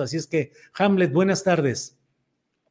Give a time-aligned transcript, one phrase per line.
[0.00, 1.96] Así es que, Hamlet, buenas tardes.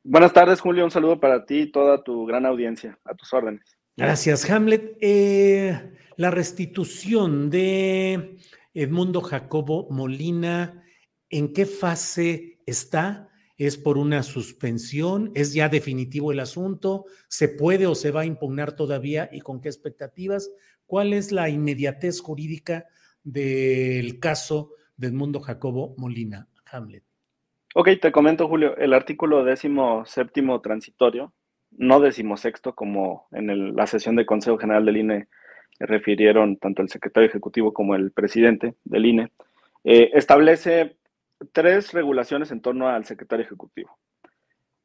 [0.03, 0.83] Buenas tardes, Julio.
[0.83, 2.99] Un saludo para ti y toda tu gran audiencia.
[3.05, 3.77] A tus órdenes.
[3.95, 4.97] Gracias, Hamlet.
[4.99, 8.37] Eh, la restitución de
[8.73, 10.83] Edmundo Jacobo Molina,
[11.29, 13.29] ¿en qué fase está?
[13.55, 15.31] ¿Es por una suspensión?
[15.33, 17.05] ¿Es ya definitivo el asunto?
[17.29, 20.51] ¿Se puede o se va a impugnar todavía y con qué expectativas?
[20.87, 22.85] ¿Cuál es la inmediatez jurídica
[23.23, 27.03] del caso de Edmundo Jacobo Molina, Hamlet?
[27.75, 31.33] Ok, te comento, Julio, el artículo décimo séptimo transitorio,
[31.71, 35.27] no décimo sexto, como en la sesión de Consejo General del INE
[35.79, 39.31] refirieron tanto el secretario ejecutivo como el presidente del INE,
[39.83, 40.97] eh, establece
[41.53, 43.97] tres regulaciones en torno al secretario ejecutivo.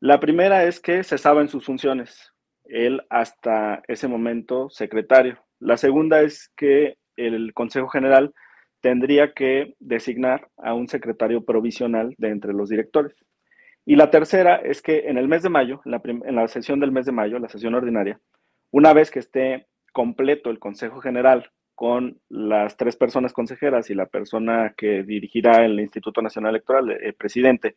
[0.00, 2.32] La primera es que cesaba en sus funciones,
[2.64, 5.38] él hasta ese momento secretario.
[5.58, 8.34] La segunda es que el Consejo General
[8.80, 13.14] tendría que designar a un secretario provisional de entre los directores.
[13.84, 17.06] Y la tercera es que en el mes de mayo, en la, sesión del mes
[17.06, 18.20] de mayo, la sesión ordinaria,
[18.72, 24.06] una vez que esté completo el Consejo General con las tres personas consejeras y la
[24.06, 27.76] persona que dirigirá el Instituto Nacional Electoral, el presidente,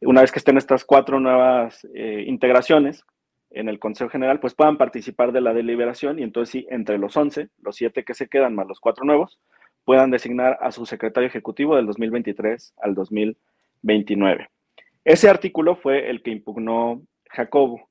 [0.00, 3.04] una vez que estén estas cuatro nuevas eh, integraciones
[3.50, 7.16] en el Consejo General, pues puedan participar de la deliberación y entonces sí, entre los
[7.16, 9.38] 11, los siete que se quedan más los cuatro nuevos,
[9.84, 14.48] puedan designar a su secretario ejecutivo del 2023 al 2029.
[15.04, 17.88] Ese artículo fue el que impugnó Jacobo.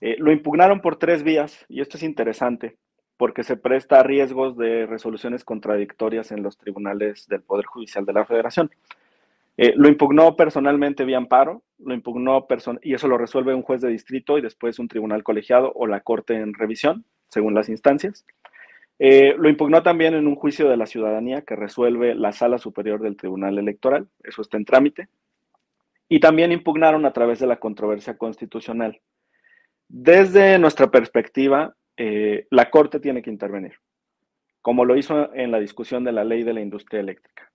[0.00, 2.76] Eh, lo impugnaron por tres vías y esto es interesante
[3.16, 8.12] porque se presta a riesgos de resoluciones contradictorias en los tribunales del Poder Judicial de
[8.12, 8.70] la Federación.
[9.56, 12.46] Eh, lo impugnó personalmente vía amparo, lo impugnó
[12.82, 16.00] y eso lo resuelve un juez de distrito y después un tribunal colegiado o la
[16.00, 18.26] corte en revisión, según las instancias.
[18.98, 23.00] Eh, lo impugnó también en un juicio de la ciudadanía que resuelve la sala superior
[23.00, 25.08] del Tribunal Electoral, eso está en trámite.
[26.08, 29.00] Y también impugnaron a través de la controversia constitucional.
[29.88, 33.74] Desde nuestra perspectiva, eh, la Corte tiene que intervenir,
[34.60, 37.50] como lo hizo en la discusión de la ley de la industria eléctrica,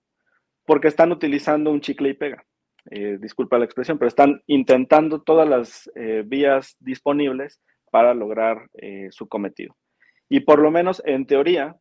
[0.66, 2.44] porque están utilizando un chicle y pega.
[2.90, 5.90] Eh, disculpa la expresión, pero están intentando todas las
[6.24, 8.68] vías disponibles para lograr
[9.10, 9.76] su cometido.
[10.30, 11.76] Y por lo menos en teoría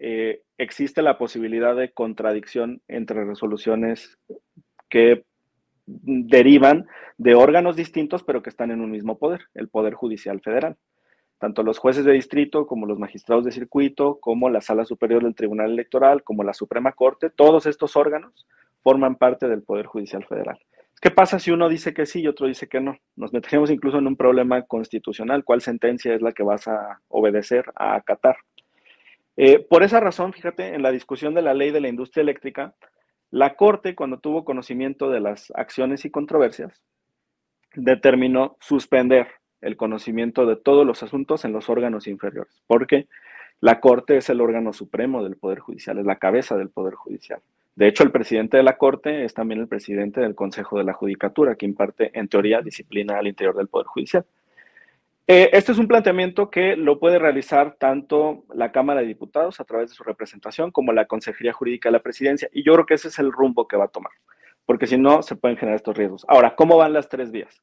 [0.00, 4.16] eh, existe la posibilidad de contradicción entre resoluciones
[4.88, 5.24] que
[5.86, 6.86] derivan
[7.16, 10.76] de órganos distintos pero que están en un mismo poder, el Poder Judicial Federal.
[11.38, 15.34] Tanto los jueces de distrito como los magistrados de circuito, como la Sala Superior del
[15.34, 18.46] Tribunal Electoral, como la Suprema Corte, todos estos órganos
[18.82, 20.58] forman parte del Poder Judicial Federal.
[21.00, 22.98] ¿Qué pasa si uno dice que sí y otro dice que no?
[23.14, 25.44] Nos meteríamos incluso en un problema constitucional.
[25.44, 28.36] ¿Cuál sentencia es la que vas a obedecer, a acatar?
[29.36, 32.74] Eh, por esa razón, fíjate, en la discusión de la ley de la industria eléctrica,
[33.30, 36.82] la Corte, cuando tuvo conocimiento de las acciones y controversias,
[37.74, 39.28] determinó suspender
[39.60, 43.06] el conocimiento de todos los asuntos en los órganos inferiores, porque
[43.60, 47.40] la Corte es el órgano supremo del Poder Judicial, es la cabeza del Poder Judicial.
[47.78, 50.94] De hecho, el presidente de la Corte es también el presidente del Consejo de la
[50.94, 54.26] Judicatura, que imparte, en teoría, disciplina al interior del Poder Judicial.
[55.28, 59.64] Eh, este es un planteamiento que lo puede realizar tanto la Cámara de Diputados a
[59.64, 62.48] través de su representación como la Consejería Jurídica de la Presidencia.
[62.52, 64.10] Y yo creo que ese es el rumbo que va a tomar,
[64.66, 66.26] porque si no, se pueden generar estos riesgos.
[66.26, 67.62] Ahora, ¿cómo van las tres vías?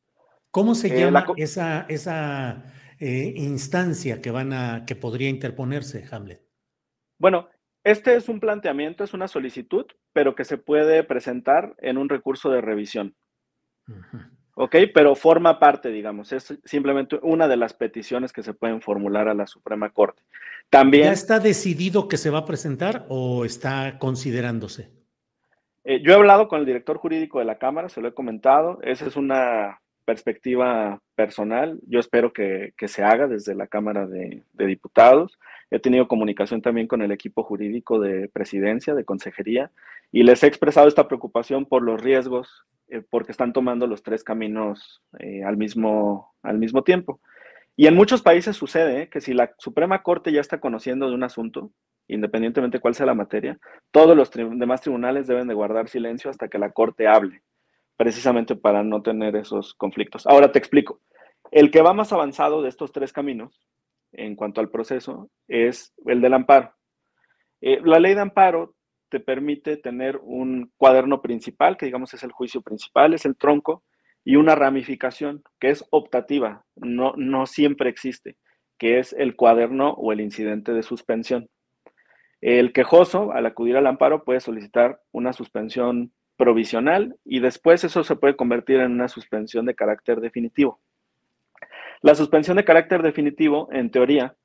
[0.50, 2.64] ¿Cómo se Eh, llama esa
[3.02, 6.42] eh, instancia que, van a, que podría interponerse, Hamlet?
[7.18, 7.50] Bueno,
[7.86, 12.50] este es un planteamiento, es una solicitud, pero que se puede presentar en un recurso
[12.50, 13.16] de revisión.
[14.56, 14.76] ¿ok?
[14.94, 19.36] Pero forma parte, digamos, es simplemente una de las peticiones que se pueden formular a
[19.36, 20.24] la Suprema Corte.
[20.70, 24.92] También, ¿Ya está decidido que se va a presentar o está considerándose?
[25.84, 28.80] Eh, yo he hablado con el director jurídico de la Cámara, se lo he comentado,
[28.82, 35.38] esa es una perspectiva personal, yo espero que, se haga desde la Cámara de, Diputados.
[35.72, 39.72] He tenido comunicación también con el equipo jurídico de presidencia, de consejería,
[40.12, 44.24] y les he expresado esta preocupación por los riesgos eh, porque están tomando los tres
[44.24, 47.20] caminos eh, al, mismo, al mismo tiempo.
[47.76, 49.10] Y en muchos países sucede ¿eh?
[49.10, 51.72] que si la Suprema Corte ya está conociendo de un asunto,
[52.08, 53.60] independientemente de cuál sea la materia,
[53.92, 57.42] todos los demás tribunales deben de guardar silencio hasta que la Corte hable,
[57.98, 60.26] precisamente para no tener esos conflictos.
[60.28, 61.02] Ahora te explico.
[61.52, 63.60] El que va más avanzado de estos tres caminos
[64.12, 66.74] en cuanto al proceso es el del amparo.
[67.62, 68.76] la ley de amparo
[69.10, 73.84] te permite tener un cuaderno principal, que digamos es el juicio principal, es el tronco,
[74.24, 78.38] y una ramificación que es optativa, no, no siempre existe,
[78.80, 81.48] que es el cuaderno o el incidente de suspensión.
[82.42, 88.16] El quejoso, al acudir al amparo, puede solicitar una suspensión provisional y después eso se
[88.16, 90.80] puede convertir en una suspensión de carácter definitivo.
[92.02, 94.36] La suspensión de carácter definitivo, en teoría,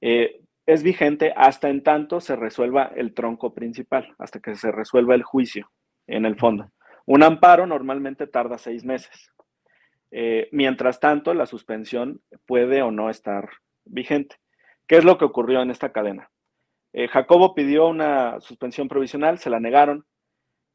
[0.00, 5.14] eh, es vigente hasta en tanto se resuelva el tronco principal, hasta que se resuelva
[5.14, 5.70] el juicio
[6.06, 6.70] en el fondo.
[7.06, 9.30] Un amparo normalmente tarda seis meses.
[10.10, 13.50] Eh, mientras tanto, la suspensión puede o no estar
[13.84, 14.36] vigente.
[14.86, 16.30] ¿Qué es lo que ocurrió en esta cadena?
[16.92, 20.06] Eh, Jacobo pidió una suspensión provisional, se la negaron.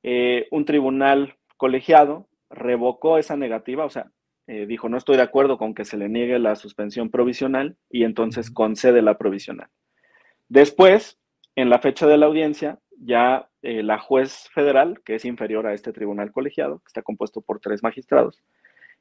[0.04, 4.12] Eh, un tribunal colegiado revocó esa negativa, o sea,
[4.48, 8.50] dijo, no estoy de acuerdo con que se le niegue la suspensión provisional y entonces
[8.50, 9.68] concede la provisional.
[10.48, 11.20] Después,
[11.56, 15.74] en la fecha de la audiencia, ya eh, la juez federal, que es inferior a
[15.74, 18.42] este tribunal colegiado, que está compuesto por tres magistrados,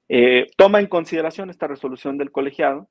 [0.08, 2.88] eh, toma en consideración esta resolución del colegiado.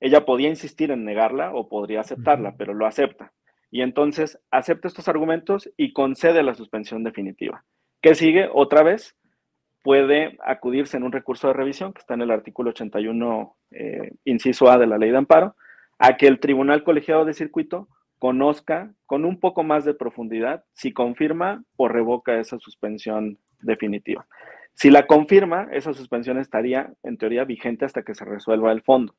[0.00, 3.32] Ella podía insistir en negarla o podría aceptarla, pero lo acepta.
[3.74, 7.64] Y entonces acepta estos argumentos y concede la suspensión definitiva.
[8.00, 8.48] ¿Qué sigue?
[8.54, 9.16] Otra vez
[9.82, 14.70] puede acudirse en un recurso de revisión, que está en el artículo 81, eh, inciso
[14.70, 15.56] A de la ley de amparo,
[15.98, 17.88] a que el Tribunal Colegiado de Circuito
[18.20, 24.24] conozca con un poco más de profundidad si confirma o revoca esa suspensión definitiva.
[24.74, 29.16] Si la confirma, esa suspensión estaría en teoría vigente hasta que se resuelva el fondo.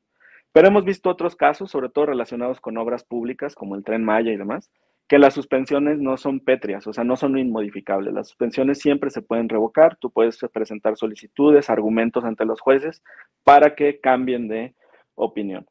[0.56, 4.32] Pero hemos visto otros casos, sobre todo relacionados con obras públicas como el tren Maya
[4.32, 4.70] y demás,
[5.06, 8.14] que las suspensiones no son pétreas, o sea, no son inmodificables.
[8.14, 13.02] Las suspensiones siempre se pueden revocar, tú puedes presentar solicitudes, argumentos ante los jueces
[13.44, 14.74] para que cambien de
[15.14, 15.66] opinión.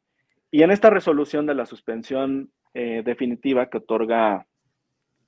[0.52, 4.46] Y en esta resolución de la suspensión eh, definitiva que otorga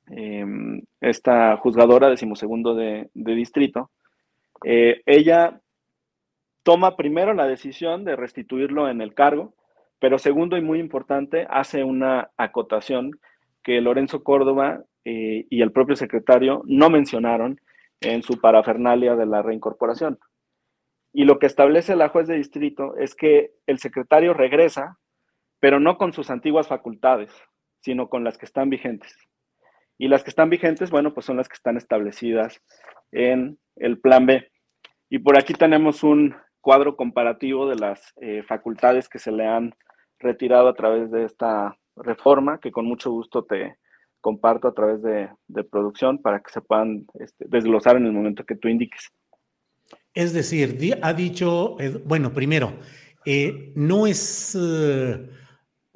[0.07, 3.91] em, esta juzgadora decimosegundo de, de distrito,
[4.63, 5.61] eh, ella
[6.69, 9.55] toma primero la decisión de restituirlo en el cargo,
[10.01, 13.13] pero segundo y muy importante, hace una acotación
[13.63, 17.59] que Lorenzo Córdoba eh, y el propio secretario no mencionaron
[18.03, 20.19] en su parafernalia de la reincorporación.
[21.11, 24.99] Y lo que establece la juez de distrito es que el secretario regresa
[25.61, 27.33] pero no con sus antiguas facultades,
[27.81, 29.17] sino con las que están vigentes.
[29.97, 32.63] Y las que están vigentes, bueno, pues son las que están establecidas
[33.11, 34.53] en el plan B.
[35.09, 39.75] Y por aquí tenemos un cuadro comparativo de las eh, facultades que se le han
[40.19, 43.77] retirado a través de esta reforma, que con mucho gusto te
[44.21, 45.29] comparto a través de,
[45.71, 49.11] producción para que se puedan este, desglosar en el momento que tú indiques.
[50.13, 52.73] Es decir, ha dicho, bueno, primero,
[53.25, 54.57] eh, no es...
[54.61, 55.31] Eh,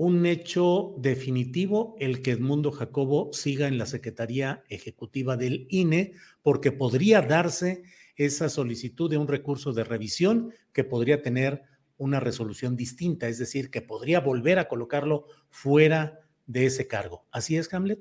[0.03, 6.73] un hecho definitivo el que Edmundo Jacobo siga en la Secretaría Ejecutiva del INE, porque
[6.73, 7.85] podría darse
[8.17, 11.63] esa solicitud de un recurso de revisión que podría tener
[11.97, 17.27] una resolución distinta, es decir, que podría volver a colocarlo fuera de ese cargo.
[17.31, 18.01] ¿Así es, Hamlet?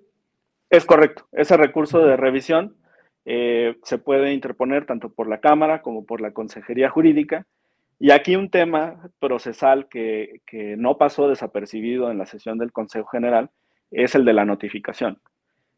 [0.70, 1.28] Es correcto.
[1.32, 2.78] Ese recurso de revisión
[3.26, 7.46] eh, se puede interponer tanto por la Cámara como por la Consejería Jurídica
[8.00, 10.42] y aquí un tema procesal que,
[10.78, 13.52] no pasó desapercibido en la sesión del Consejo General
[13.92, 15.22] es el de la notificación.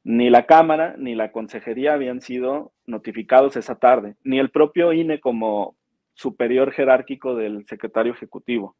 [0.04, 5.20] Ni la Cámara ni la Consejería habían sido notificados esa tarde, ni el propio INE
[5.20, 5.76] como
[6.14, 8.76] superior jerárquico del secretario ejecutivo.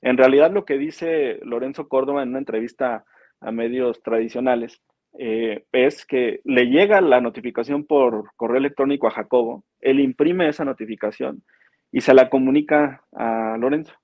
[0.00, 3.04] En realidad lo que dice Lorenzo Córdoba en una entrevista
[3.40, 4.80] a medios tradicionales
[5.18, 10.64] eh, es que le llega la notificación por correo electrónico a Jacobo, él imprime esa
[10.64, 11.42] notificación
[11.90, 13.94] y se la comunica a Lorenzo.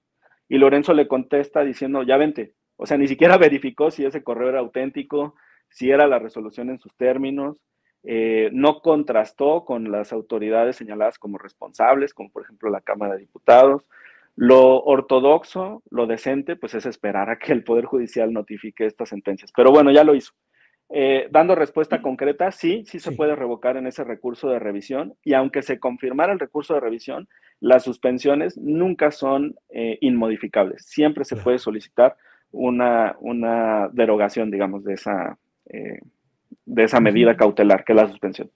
[0.49, 2.55] Y Lorenzo le contesta diciendo, ya vente.
[2.77, 5.35] O sea, ni siquiera verificó si ese correo era auténtico,
[5.75, 7.57] si era la resolución en sus términos.
[8.07, 13.21] eh, no contrastó con las autoridades señaladas como responsables, como por ejemplo la Cámara de
[13.21, 13.87] Diputados.
[14.37, 19.53] Lo ortodoxo, lo decente, pues es esperar a que el Poder Judicial notifique estas sentencias.
[19.57, 20.33] Pero bueno, ya lo hizo.
[20.91, 25.33] Eh, dando respuesta concreta, sí, sí se puede revocar en ese recurso de revisión y
[25.33, 27.27] aunque se confirmara el recurso de revisión,
[27.59, 30.85] las suspensiones nunca son eh, inmodificables.
[30.85, 32.17] Siempre se puede solicitar
[32.51, 36.01] una, una, derogación, digamos, de esa, eh,
[36.67, 38.51] de esa medida cautelar, que es la suspensión.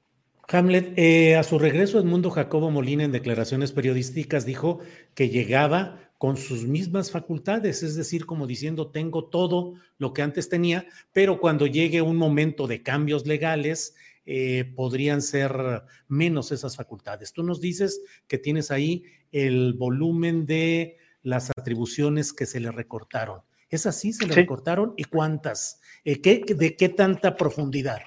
[0.50, 0.98] Hamlet,
[1.36, 4.78] a su regreso, Edmundo Jacobo Molina en declaraciones periodísticas dijo
[5.14, 10.48] que llegaba con sus mismas facultades, es decir, como diciendo, tengo todo lo que antes
[10.48, 13.94] tenía, pero cuando llegue un momento de cambios legales,
[14.26, 17.32] eh, podrían ser menos esas facultades.
[17.32, 23.40] Tú nos dices que tienes ahí el volumen de las atribuciones que se le recortaron.
[23.70, 24.12] ¿Es así?
[24.12, 24.94] ¿Se le recortaron?
[24.96, 25.80] ¿Y cuántas?
[26.04, 27.98] Eh, ¿qué, ¿De qué tanta profundidad?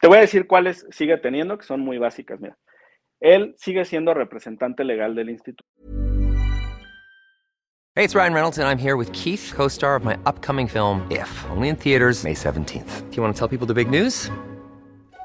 [0.00, 2.40] Te voy a decir cuáles sigue teniendo, que son muy básicas.
[2.40, 2.56] Mira,
[3.20, 5.64] él sigue siendo representante legal del instituto.
[7.94, 11.06] Hey, it's Ryan Reynolds, and I'm here with Keith, co star of my upcoming film,
[11.10, 13.10] If, only in theaters, May 17th.
[13.10, 14.30] Do you want to tell people the big news?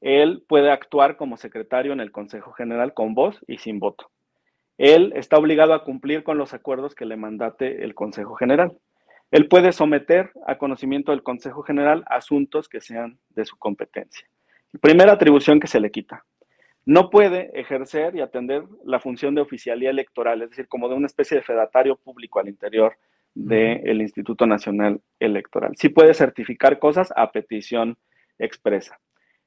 [0.00, 4.10] Él puede actuar como secretario en el Consejo General con voz y sin voto.
[4.78, 8.76] Él está obligado a cumplir con los acuerdos que le mandate el Consejo General.
[9.30, 14.28] Él puede someter a conocimiento del Consejo General asuntos que sean de su competencia.
[14.80, 16.24] Primera atribución que se le quita.
[16.84, 21.06] No puede ejercer y atender la función de oficialía electoral, es decir, como de una
[21.06, 22.96] especie de fedatario público al interior
[23.34, 25.72] del Instituto Nacional Electoral.
[25.76, 27.98] Sí puede certificar cosas a petición
[28.38, 29.00] expresa.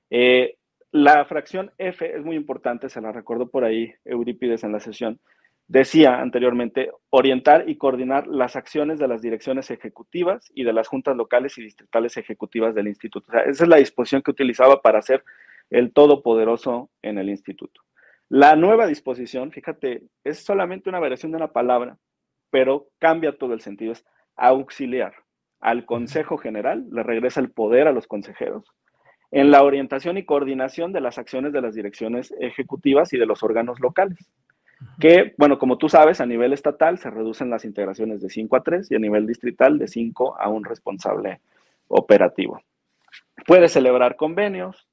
[0.10, 0.58] Eh,
[0.92, 5.20] la fracción F es muy importante, se la recordó por ahí Eurípides en la sesión.
[5.68, 11.16] Decía anteriormente, orientar y coordinar las acciones de las direcciones ejecutivas y de las juntas
[11.16, 13.28] locales y distritales ejecutivas del instituto.
[13.30, 15.24] O sea, esa es la disposición que utilizaba para ser
[15.70, 17.82] el todopoderoso en el instituto.
[18.30, 22.00] La nueva disposición, fíjate, es solamente una variación de una palabra,
[22.50, 23.92] pero cambia todo el sentido.
[23.92, 24.04] Es
[24.36, 25.14] auxiliar.
[25.60, 28.66] Al Consejo General le regresa el poder a los consejeros
[29.32, 33.44] en la orientación y coordinación de las acciones de las direcciones ejecutivas y de los
[33.44, 34.18] órganos locales.
[35.00, 38.64] Que, bueno, como tú sabes, a nivel estatal se reducen las integraciones de 5 a
[38.64, 41.42] 3 y a nivel distrital de 5 a un responsable
[41.88, 42.62] operativo.
[43.46, 44.88] Puede celebrar convenios,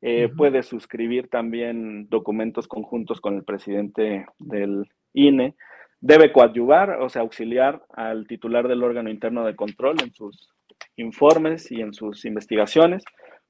[0.00, 5.54] eh, puede suscribir también documentos conjuntos con el presidente del INE,
[6.00, 10.52] debe coadyuvar, o sea, auxiliar al titular del órgano interno de control en sus
[10.96, 13.04] informes y en sus investigaciones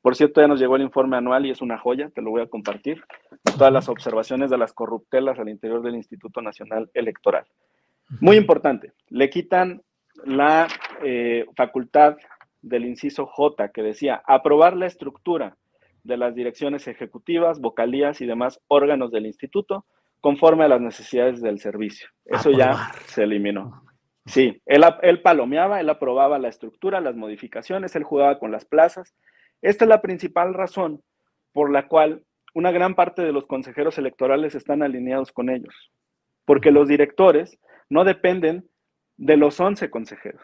[0.06, 2.40] por cierto, ya nos llegó el informe anual y es una joya, te lo voy
[2.40, 3.02] a compartir.
[3.42, 7.44] Todas las observaciones de las corruptelas al interior del Instituto Nacional Electoral.
[8.20, 9.82] Muy importante, le quitan
[10.24, 10.68] la
[11.02, 12.18] eh, facultad
[12.62, 15.56] del inciso J que decía aprobar la estructura
[16.04, 19.86] de las direcciones ejecutivas, vocalías y demás órganos del instituto
[20.20, 22.10] conforme a las necesidades del servicio.
[22.26, 23.82] Eso ya se eliminó.
[24.24, 29.16] Sí, él, él palomeaba, él aprobaba la estructura, las modificaciones, él jugaba con las plazas,
[29.62, 31.02] esta es la principal razón
[31.52, 32.22] por la cual
[32.54, 35.92] una gran parte de los consejeros electorales están alineados con ellos,
[36.44, 37.58] porque los directores
[37.90, 38.68] no dependen
[39.16, 40.42] de los 11 consejeros,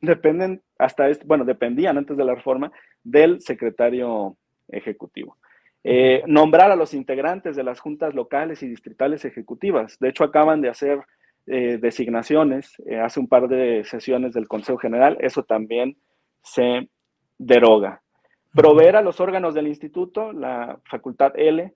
[0.00, 2.70] dependen hasta, este, bueno, dependían antes de la reforma
[3.02, 4.36] del secretario
[4.68, 5.38] ejecutivo.
[5.82, 9.98] Eh, nombrar a los integrantes de las juntas locales y distritales ejecutivas.
[9.98, 11.00] De hecho, acaban de hacer
[11.46, 15.18] eh, designaciones eh, hace un par de sesiones del Consejo General.
[15.20, 15.98] Eso también
[16.42, 16.88] se
[17.36, 18.02] deroga
[18.54, 21.74] proveer a los órganos del instituto, la facultad L,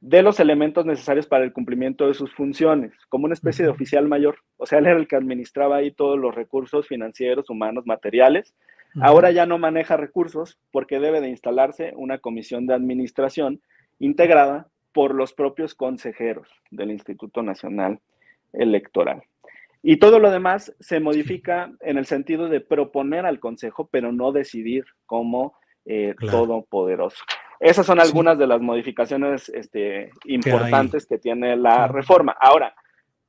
[0.00, 4.06] de los elementos necesarios para el cumplimiento de sus funciones, como una especie de oficial
[4.06, 4.38] mayor.
[4.56, 8.54] O sea, él era el que administraba ahí todos los recursos financieros, humanos, materiales.
[9.00, 13.60] Ahora ya no maneja recursos porque debe de instalarse una comisión de administración
[13.98, 18.00] integrada por los propios consejeros del Instituto Nacional
[18.52, 19.22] Electoral.
[19.82, 24.32] Y todo lo demás se modifica en el sentido de proponer al Consejo, pero no
[24.32, 25.54] decidir como
[25.86, 27.22] eh, todopoderoso.
[27.58, 32.36] Esas son algunas de las modificaciones este, importantes que tiene la reforma.
[32.38, 32.74] Ahora,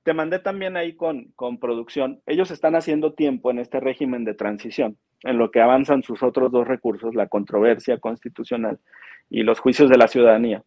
[0.03, 2.21] te mandé también ahí con, con producción.
[2.25, 6.51] Ellos están haciendo tiempo en este régimen de transición, en lo que avanzan sus otros
[6.51, 8.79] dos recursos, la controversia constitucional
[9.29, 10.63] y los juicios de la ciudadanía.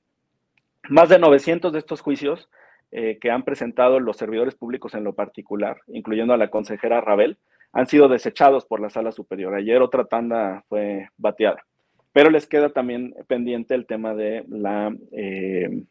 [0.88, 2.48] Más de 900 de estos juicios
[2.92, 7.38] eh, que han presentado los servidores públicos en lo particular, incluyendo a la consejera Rabel,
[7.72, 9.54] han sido desechados por la sala superior.
[9.54, 11.64] Ayer otra tanda fue bateada,
[12.12, 15.84] pero les queda también pendiente el tema de la eh,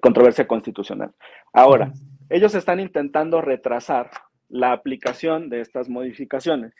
[0.00, 1.12] controversia constitucional.
[1.52, 1.92] Ahora,
[2.28, 4.10] ellos están intentando retrasar
[4.48, 6.74] la aplicación de estas modificaciones.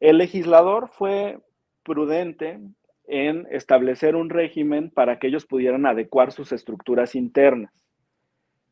[0.00, 1.38] El legislador fue
[1.82, 2.58] prudente
[3.06, 7.72] en establecer un régimen para que ellos pudieran adecuar sus estructuras internas.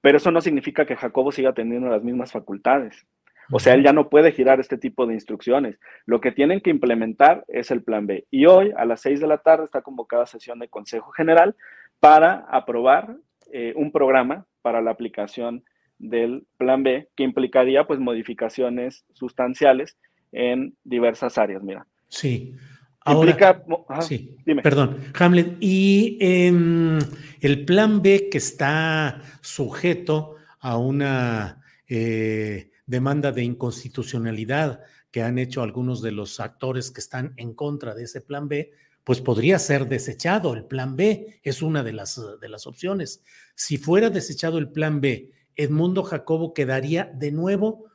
[0.01, 3.07] Pero eso no significa que Jacobo siga teniendo las mismas facultades.
[3.51, 5.79] O sea, él ya no puede girar este tipo de instrucciones.
[6.07, 8.27] Lo que tienen que implementar es el plan B.
[8.31, 11.57] Y hoy, a las seis de la tarde, está convocada sesión de Consejo General
[11.99, 13.17] para aprobar
[13.53, 15.65] eh, un programa para la aplicación
[15.99, 19.97] del plan B, que implicaría pues modificaciones sustanciales
[20.33, 21.63] en diversas áreas.
[21.63, 21.87] Mira.
[22.09, 22.55] Sí.
[23.03, 23.63] Ahora,
[24.01, 24.63] sí, dime.
[24.63, 26.99] Perdón, Hamlet, y em,
[27.41, 34.83] el plan B que está sujeto a una eh, demanda de inconstitucionalidad
[35.13, 38.73] que han hecho algunos de los actores que están en contra de ese plan B,
[39.05, 40.55] pues podría ser desechado.
[40.55, 43.25] El plan B es una de las, de las opciones.
[43.55, 47.87] Si fuera desechado el plan B, Edmundo Jacobo quedaría de nuevo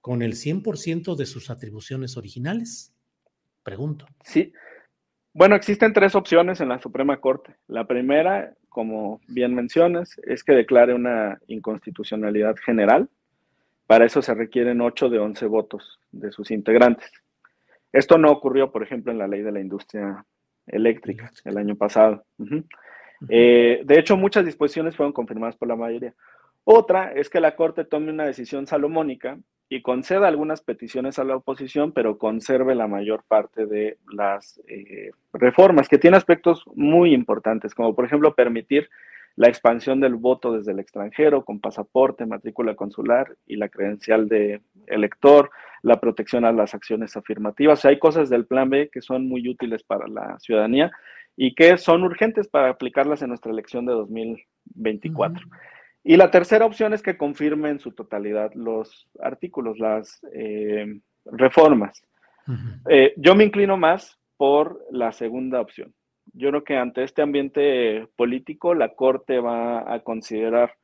[0.00, 2.94] con el 100% de sus atribuciones originales.
[3.64, 4.06] Pregunto.
[4.22, 4.52] Sí.
[5.32, 7.56] Bueno, existen tres opciones en la Suprema Corte.
[7.66, 13.08] La primera, como bien mencionas, es que declare una inconstitucionalidad general.
[13.86, 17.10] Para eso se requieren 8 de 11 votos de sus integrantes.
[17.92, 20.24] Esto no ocurrió, por ejemplo, en la ley de la industria
[20.66, 22.24] eléctrica el año pasado.
[23.28, 26.14] Eh, de hecho, muchas disposiciones fueron confirmadas por la mayoría.
[26.64, 31.36] Otra es que la Corte tome una decisión salomónica y conceda algunas peticiones a la
[31.36, 37.74] oposición, pero conserve la mayor parte de las eh, reformas, que tiene aspectos muy importantes,
[37.74, 38.88] como por ejemplo permitir
[39.36, 44.60] la expansión del voto desde el extranjero con pasaporte, matrícula consular y la credencial de
[44.86, 45.50] elector,
[45.82, 47.80] la protección a las acciones afirmativas.
[47.80, 50.92] O sea, hay cosas del Plan B que son muy útiles para la ciudadanía
[51.36, 55.46] y que son urgentes para aplicarlas en nuestra elección de 2024.
[56.04, 62.02] Y la tercera opción es que confirme en su totalidad los artículos, las eh, reformas.
[62.88, 65.94] Eh, yo me inclino más por la segunda opción.
[66.32, 70.74] Yo creo que ante este ambiente político, la Corte va a considerar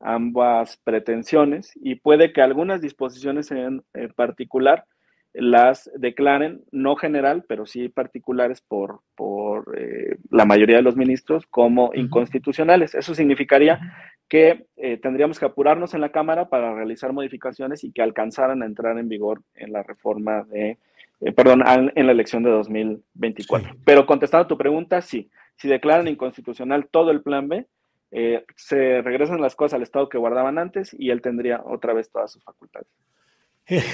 [0.00, 3.82] ambas pretensiones y puede que algunas disposiciones en,
[4.16, 4.84] particular
[5.32, 11.46] las declaren, no general, pero sí particulares por, por eh, la mayoría de los ministros
[11.46, 12.94] como inconstitucionales.
[12.94, 13.80] Eso significaría
[14.28, 18.66] que eh, tendríamos que apurarnos en la Cámara para realizar modificaciones y que alcanzaran a
[18.66, 20.76] entrar en vigor en la reforma de,
[21.24, 23.76] eh, perdón, en la elección de 2024.
[23.84, 27.66] Pero contestando a tu pregunta, sí, si declaran inconstitucional todo el plan B,
[28.10, 32.10] eh, se regresan las cosas al estado que guardaban antes y él tendría otra vez
[32.10, 32.88] todas sus facultades.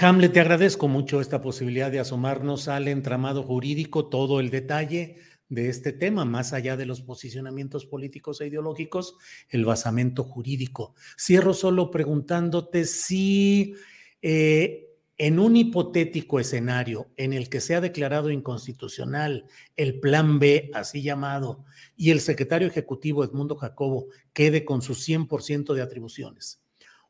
[0.00, 5.18] Hamlet, te agradezco mucho esta posibilidad de asomarnos al entramado jurídico, todo el detalle
[5.50, 9.16] de este tema, más allá de los posicionamientos políticos e ideológicos,
[9.50, 10.94] el basamento jurídico.
[11.18, 13.74] Cierro solo preguntándote si
[14.22, 14.88] eh,
[15.18, 21.64] en un hipotético escenario en el que sea declarado inconstitucional el plan B, así llamado,
[21.96, 26.62] y el secretario ejecutivo Edmundo Jacobo quede con sus 100% de atribuciones,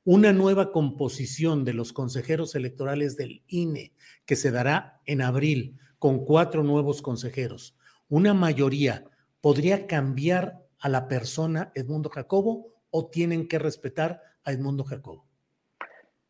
[0.04, 3.92] una nueva composición de los consejeros electorales del INE
[4.24, 7.76] que se dará en abril con cuatro nuevos consejeros
[8.08, 9.04] una mayoría
[9.40, 15.27] podría cambiar a la persona Edmundo Jacobo o tienen que respetar a Edmundo Jacobo?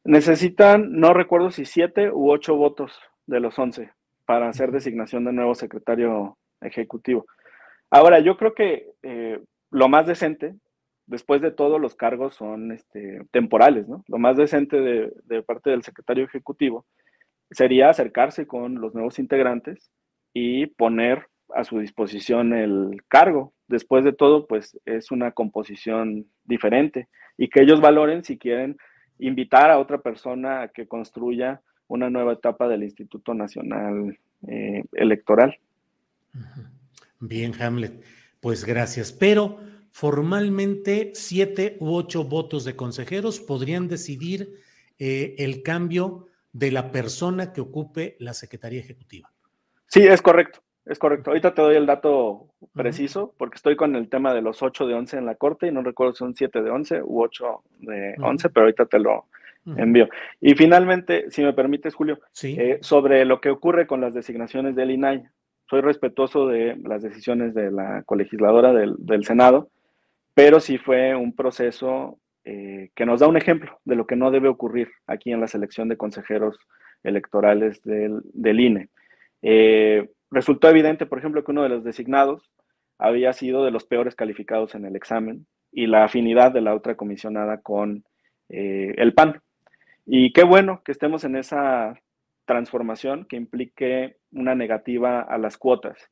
[0.04, 3.92] Necesitan, no recuerdo si siete u ocho votos de los once
[4.24, 7.26] para hacer designación de nuevo secretario ejecutivo.
[7.90, 10.54] Ahora, yo creo que eh, lo más decente,
[11.06, 14.04] después de todo, los cargos son este, temporales, ¿no?
[14.08, 16.86] Lo más decente de, de parte del secretario ejecutivo
[17.50, 19.90] sería acercarse con los nuevos integrantes
[20.34, 23.54] y poner a su disposición el cargo.
[23.68, 28.76] Después de todo, pues es una composición diferente y que ellos valoren si quieren
[29.18, 35.58] invitar a otra persona a que construya una nueva etapa del Instituto Nacional eh, Electoral.
[37.20, 38.02] Bien, Hamlet,
[38.40, 39.12] pues gracias.
[39.12, 39.58] Pero
[39.90, 44.60] formalmente siete u ocho votos de consejeros podrían decidir
[44.98, 49.32] eh, el cambio de la persona que ocupe la Secretaría Ejecutiva.
[49.86, 51.30] Sí, es correcto, es correcto.
[51.30, 54.94] Ahorita te doy el dato preciso porque estoy con el tema de los 8 de
[54.94, 58.14] 11 en la Corte y no recuerdo si son 7 de 11 u 8 de
[58.20, 59.26] 11, pero ahorita te lo
[59.76, 60.08] envío.
[60.40, 64.90] Y finalmente, si me permites, Julio, eh, sobre lo que ocurre con las designaciones del
[64.90, 65.24] INAI.
[65.68, 69.68] Soy respetuoso de las decisiones de la colegisladora del, del Senado
[70.38, 74.30] pero sí fue un proceso eh, que nos da un ejemplo de lo que no
[74.30, 76.56] debe ocurrir aquí en la selección de consejeros
[77.02, 78.22] electorales del,
[78.60, 78.88] INE.
[79.42, 82.50] Eh, resultó evidente, por ejemplo, que uno de los designados
[82.98, 86.96] había sido de los peores calificados en el examen y la afinidad de la otra
[86.96, 88.04] comisionada con
[88.48, 89.40] eh, el PAN.
[90.06, 91.94] Y qué bueno que estemos en esa
[92.44, 96.10] transformación que implique una negativa a las cuotas.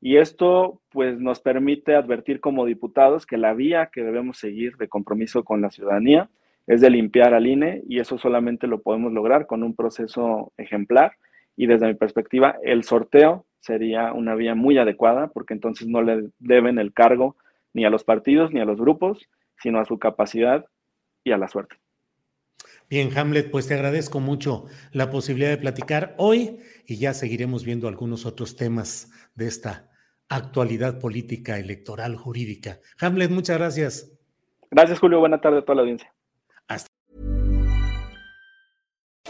[0.00, 4.88] Y esto pues nos permite advertir como diputados que la vía que debemos seguir de
[4.88, 6.28] compromiso con la ciudadanía
[6.66, 11.12] es de limpiar al INE y eso solamente lo podemos lograr con un proceso ejemplar
[11.56, 16.28] y desde mi perspectiva el sorteo sería una vía muy adecuada porque entonces no le
[16.38, 17.36] deben el cargo
[17.72, 20.66] ni a los partidos ni a los grupos, sino a su capacidad
[21.24, 21.76] y a la suerte.
[22.90, 27.88] Bien, Hamlet, pues te agradezco mucho la posibilidad de platicar hoy y ya seguiremos viendo
[27.88, 29.90] algunos otros temas de esta
[30.28, 32.80] actualidad política, electoral, jurídica.
[33.00, 34.12] Hamlet, muchas gracias.
[34.70, 35.20] Gracias, Julio.
[35.20, 36.12] Buena tarde a toda la audiencia.